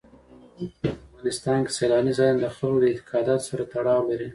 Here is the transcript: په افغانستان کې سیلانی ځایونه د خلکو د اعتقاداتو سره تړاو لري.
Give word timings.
په 0.81 0.87
افغانستان 1.13 1.59
کې 1.65 1.71
سیلانی 1.77 2.13
ځایونه 2.19 2.39
د 2.41 2.47
خلکو 2.55 2.79
د 2.81 2.85
اعتقاداتو 2.91 3.47
سره 3.49 3.63
تړاو 3.73 4.07
لري. 4.09 4.29